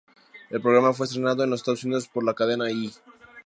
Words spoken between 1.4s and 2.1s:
en los Estados Unidos